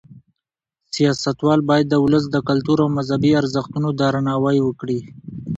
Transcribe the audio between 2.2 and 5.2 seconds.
د کلتور او مذهبي ارزښتونو درناوی وکړي.